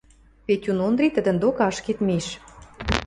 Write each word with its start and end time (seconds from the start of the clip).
Петюн 0.45 0.77
Ондри 0.87 1.07
тидӹн 1.15 1.37
докы 1.43 1.61
ашкед 1.69 1.97
миш. 2.07 2.25